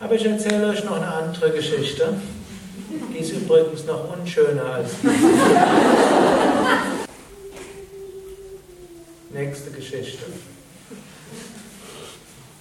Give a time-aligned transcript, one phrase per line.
[0.00, 2.14] Aber ich erzähle euch noch eine andere Geschichte.
[3.12, 5.08] Die ist übrigens noch unschöner als die.
[9.32, 10.24] Nächste Geschichte.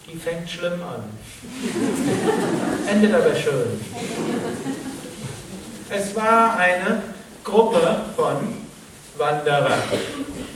[0.06, 1.04] Die fängt schlimm an.
[2.88, 3.80] Endet aber schön.
[5.90, 7.02] Es war eine
[7.44, 8.36] Gruppe von
[9.18, 9.82] Wanderern.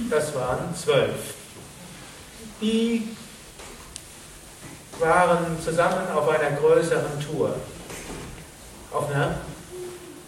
[0.09, 1.33] Das waren zwölf.
[2.61, 3.07] Die
[4.99, 7.55] waren zusammen auf einer größeren Tour.
[8.91, 9.35] Auf einer,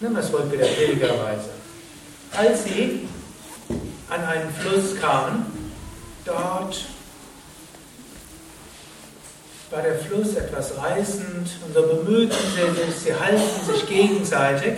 [0.00, 1.50] das Wort wieder, Pilgerreise.
[2.36, 3.08] Als sie
[4.10, 5.46] an einen Fluss kamen,
[6.24, 6.84] dort
[9.70, 14.74] war der Fluss etwas reißend und so bemühten sie sich, sie halten sich gegenseitig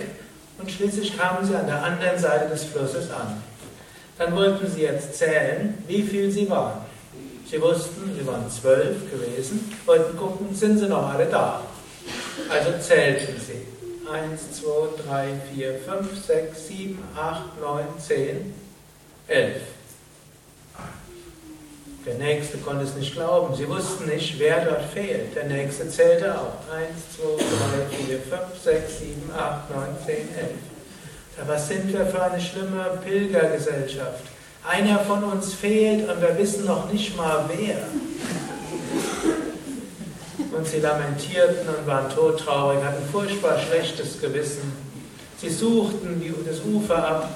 [0.59, 3.43] und schließlich kamen sie an der anderen Seite des Flusses an.
[4.19, 6.88] Dann wollten sie jetzt zählen, wie viel sie waren.
[7.51, 11.63] Sie wussten, sie waren zwölf gewesen, wollten gucken, sind sie noch alle da.
[12.51, 13.67] Also zählten sie.
[14.11, 18.55] Eins, zwei, drei, vier, fünf, sechs, sieben, acht, neun, zehn,
[19.29, 19.63] elf.
[22.07, 23.55] Der Nächste konnte es nicht glauben.
[23.55, 25.35] Sie wussten nicht, wer dort fehlt.
[25.35, 26.73] Der Nächste zählte auch.
[26.73, 31.47] Eins, zwei, drei, vier, fünf, sechs, sieben, acht, neun, zehn, elf.
[31.47, 34.25] Was sind wir für eine schlimme Pilgergesellschaft?
[34.69, 37.79] Einer von uns fehlt und wir wissen noch nicht mal wer.
[40.57, 44.73] Und sie lamentierten und waren todtraurig, hatten furchtbar schlechtes Gewissen.
[45.41, 47.31] Sie suchten das Ufer ab.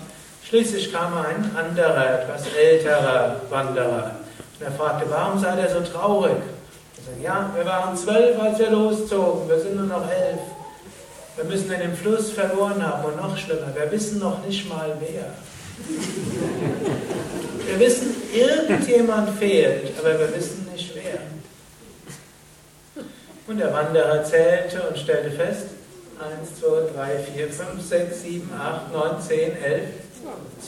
[0.46, 4.16] Schließlich kam ein anderer, etwas älterer Wanderer
[4.62, 6.36] und er fragte, warum seid ihr so traurig?
[6.36, 10.40] Er sagte, ja, wir waren zwölf, als wir loszogen, wir sind nur noch elf.
[11.36, 14.96] Wir müssen in den Fluss verloren haben und noch schlimmer, wir wissen noch nicht mal
[15.00, 15.32] wer.
[17.72, 21.22] Wir wissen, irgendjemand fehlt, aber wir wissen nicht wer.
[23.46, 25.68] Und der Wanderer zählte und stellte fest,
[26.20, 29.84] 1, 2, 3, 4, 5, 6, 7, 8, 9, 10, 11,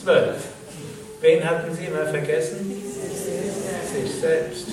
[0.03, 0.35] 12.
[1.21, 2.71] Wen hatten sie immer vergessen?
[2.73, 4.69] sich selbst.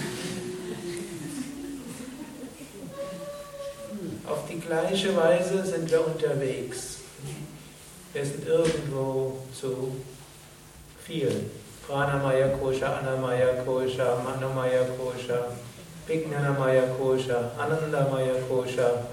[4.26, 7.00] Auf die gleiche Weise sind wir unterwegs.
[8.14, 9.98] Wir sind irgendwo zu
[11.06, 11.52] viel.
[11.92, 15.52] Pranamaya Kosha, Anamaya Kosha, Manomaya Kosha,
[16.08, 19.04] Vignanamaya Kosha, Anandamaya Kosha,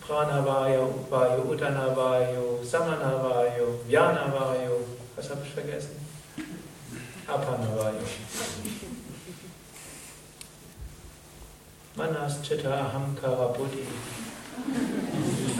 [0.00, 4.78] Pranavayu, Vayu, Utanavayu, Samanavayu, Vyanavayu.
[5.16, 5.98] Was habe ich vergessen?
[7.26, 8.06] Apanavayu.
[11.96, 13.84] Manas Chitta Ahamkara Buddhi.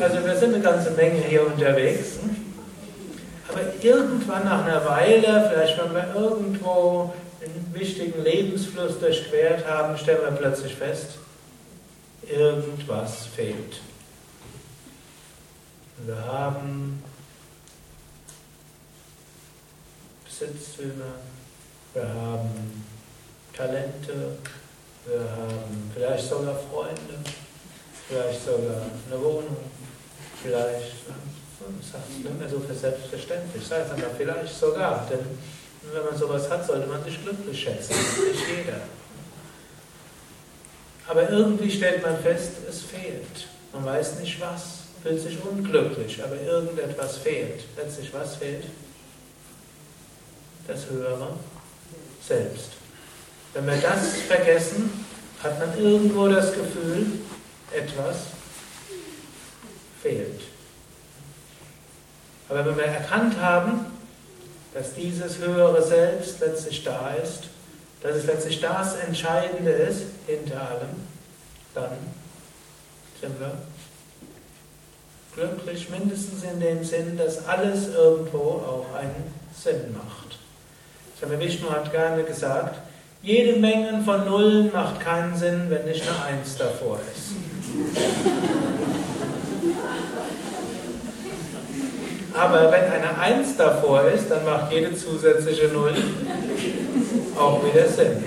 [0.01, 2.21] Also wir sind eine ganze Menge hier unterwegs.
[3.57, 10.21] Aber irgendwann nach einer Weile, vielleicht wenn wir irgendwo einen wichtigen Lebensfluss durchquert haben, stellen
[10.21, 11.13] wir plötzlich fest,
[12.29, 13.81] irgendwas fehlt.
[16.05, 17.03] Wir haben
[20.27, 21.15] Besitztümer,
[21.95, 22.85] wir haben
[23.57, 24.37] Talente,
[25.07, 27.25] wir haben vielleicht sogar Freunde,
[28.07, 29.57] vielleicht sogar eine Wohnung,
[30.43, 35.27] vielleicht, das heißt nicht mehr so für selbstverständlich, das heißt aber vielleicht sogar, denn
[35.93, 38.81] wenn man sowas hat, sollte man sich glücklich schätzen, nicht jeder.
[41.09, 43.49] Aber irgendwie stellt man fest, es fehlt.
[43.73, 44.63] Man weiß nicht was,
[45.03, 47.63] fühlt sich unglücklich, aber irgendetwas fehlt.
[47.77, 48.65] Letztlich was fehlt?
[50.67, 51.35] Das Höhere
[52.27, 52.71] selbst.
[53.55, 55.07] Wenn wir das vergessen,
[55.43, 57.07] hat man irgendwo das Gefühl,
[57.73, 58.17] etwas
[60.03, 60.41] fehlt.
[62.49, 63.87] Aber wenn wir erkannt haben,
[64.73, 67.45] dass dieses höhere Selbst letztlich da ist,
[68.03, 70.89] dass es letztlich das Entscheidende ist hinter allem,
[71.75, 71.97] dann
[73.21, 73.53] sind wir
[75.35, 80.39] glücklich, mindestens in dem Sinn, dass alles irgendwo auch einen Sinn macht.
[81.19, 82.79] Swami Vishnu hat gerne gesagt,
[83.23, 87.33] jede Menge von Nullen macht keinen Sinn, wenn nicht eine Eins davor ist.
[92.35, 95.95] Aber wenn eine Eins davor ist, dann macht jede zusätzliche Null
[97.39, 98.23] auch wieder Sinn.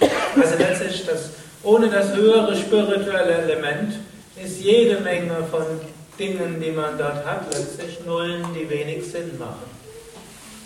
[0.00, 1.30] Also letztlich, das,
[1.62, 3.94] ohne das höhere spirituelle Element
[4.42, 5.64] ist jede Menge von
[6.18, 9.74] Dingen, die man dort hat, letztlich Nullen, die wenig Sinn machen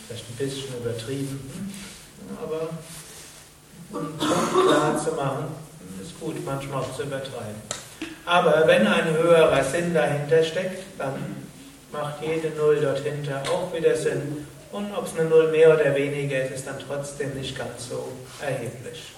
[0.09, 1.39] vielleicht ein bisschen übertrieben,
[2.43, 2.71] aber
[3.93, 5.47] um klar zu machen,
[6.03, 7.61] ist gut, manchmal auch zu übertreiben.
[8.28, 11.14] Aber wenn ein höherer Sinn dahinter steckt, dann
[11.90, 14.46] macht jede Null dort hinter auch wieder Sinn.
[14.70, 18.12] Und ob es eine Null mehr oder weniger ist, ist dann trotzdem nicht ganz so
[18.42, 19.14] erheblich.